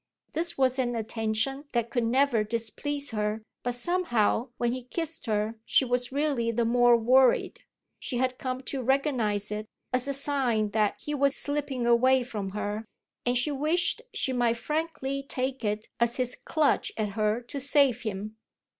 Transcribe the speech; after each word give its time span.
This 0.31 0.57
was 0.57 0.79
an 0.79 0.95
attention 0.95 1.65
that 1.73 1.91
could 1.91 2.05
never 2.05 2.43
displease 2.43 3.11
her, 3.11 3.43
but 3.61 3.75
somehow 3.75 4.49
when 4.57 4.71
he 4.73 4.81
kissed 4.81 5.27
her 5.27 5.59
she 5.63 5.85
was 5.85 6.11
really 6.11 6.49
the 6.49 6.65
more 6.65 6.97
worried: 6.97 7.63
she 7.99 8.17
had 8.17 8.39
come 8.39 8.61
to 8.61 8.81
recognise 8.81 9.51
it 9.51 9.67
as 9.93 10.07
a 10.07 10.13
sign 10.15 10.71
that 10.71 10.99
he 10.99 11.13
was 11.13 11.35
slipping 11.35 11.85
away 11.85 12.23
from 12.23 12.49
her, 12.53 12.83
and 13.27 13.37
she 13.37 13.51
wished 13.51 14.01
she 14.11 14.33
might 14.33 14.57
frankly 14.57 15.21
take 15.21 15.63
it 15.63 15.87
as 15.99 16.15
his 16.15 16.35
clutch 16.45 16.91
at 16.97 17.09
her 17.09 17.39
to 17.39 17.59
save 17.59 18.01
him. 18.01 18.37